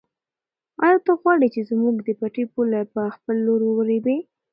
[0.85, 4.17] آیا ته غواړې چې زموږ د پټي پوله په خپل لور ورېبې؟